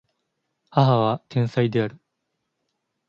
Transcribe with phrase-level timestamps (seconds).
[0.71, 1.99] 母は天才である